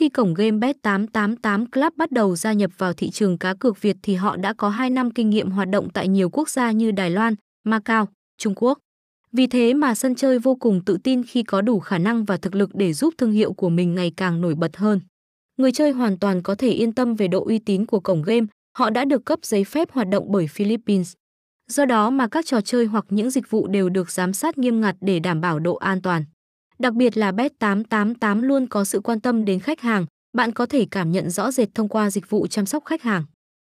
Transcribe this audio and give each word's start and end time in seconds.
khi 0.00 0.08
cổng 0.08 0.34
game 0.34 0.72
Bet888 0.82 1.66
Club 1.72 1.96
bắt 1.96 2.12
đầu 2.12 2.36
gia 2.36 2.52
nhập 2.52 2.70
vào 2.78 2.92
thị 2.92 3.10
trường 3.10 3.38
cá 3.38 3.54
cược 3.54 3.82
Việt 3.82 3.96
thì 4.02 4.14
họ 4.14 4.36
đã 4.36 4.52
có 4.52 4.68
2 4.68 4.90
năm 4.90 5.10
kinh 5.10 5.30
nghiệm 5.30 5.50
hoạt 5.50 5.68
động 5.68 5.88
tại 5.90 6.08
nhiều 6.08 6.30
quốc 6.30 6.48
gia 6.48 6.70
như 6.70 6.90
Đài 6.90 7.10
Loan, 7.10 7.34
Macau, 7.64 8.08
Trung 8.38 8.54
Quốc. 8.56 8.78
Vì 9.32 9.46
thế 9.46 9.74
mà 9.74 9.94
sân 9.94 10.14
chơi 10.14 10.38
vô 10.38 10.54
cùng 10.54 10.84
tự 10.84 10.98
tin 11.04 11.22
khi 11.22 11.42
có 11.42 11.60
đủ 11.60 11.80
khả 11.80 11.98
năng 11.98 12.24
và 12.24 12.36
thực 12.36 12.54
lực 12.54 12.70
để 12.74 12.92
giúp 12.92 13.14
thương 13.18 13.32
hiệu 13.32 13.52
của 13.52 13.68
mình 13.68 13.94
ngày 13.94 14.12
càng 14.16 14.40
nổi 14.40 14.54
bật 14.54 14.76
hơn. 14.76 15.00
Người 15.56 15.72
chơi 15.72 15.90
hoàn 15.90 16.18
toàn 16.18 16.42
có 16.42 16.54
thể 16.54 16.70
yên 16.70 16.92
tâm 16.92 17.14
về 17.14 17.28
độ 17.28 17.44
uy 17.44 17.58
tín 17.58 17.86
của 17.86 18.00
cổng 18.00 18.22
game, 18.22 18.46
họ 18.78 18.90
đã 18.90 19.04
được 19.04 19.24
cấp 19.24 19.38
giấy 19.42 19.64
phép 19.64 19.92
hoạt 19.92 20.08
động 20.08 20.24
bởi 20.28 20.46
Philippines. 20.46 21.12
Do 21.70 21.84
đó 21.84 22.10
mà 22.10 22.28
các 22.28 22.46
trò 22.46 22.60
chơi 22.60 22.86
hoặc 22.86 23.04
những 23.10 23.30
dịch 23.30 23.50
vụ 23.50 23.66
đều 23.66 23.88
được 23.88 24.10
giám 24.10 24.32
sát 24.32 24.58
nghiêm 24.58 24.80
ngặt 24.80 24.96
để 25.00 25.18
đảm 25.18 25.40
bảo 25.40 25.58
độ 25.58 25.74
an 25.74 26.02
toàn. 26.02 26.24
Đặc 26.80 26.94
biệt 26.94 27.16
là 27.16 27.32
Bet888 27.32 28.42
luôn 28.42 28.66
có 28.66 28.84
sự 28.84 29.00
quan 29.00 29.20
tâm 29.20 29.44
đến 29.44 29.60
khách 29.60 29.80
hàng, 29.80 30.06
bạn 30.32 30.52
có 30.52 30.66
thể 30.66 30.86
cảm 30.90 31.12
nhận 31.12 31.30
rõ 31.30 31.50
rệt 31.50 31.74
thông 31.74 31.88
qua 31.88 32.10
dịch 32.10 32.30
vụ 32.30 32.46
chăm 32.46 32.66
sóc 32.66 32.84
khách 32.84 33.02
hàng. 33.02 33.24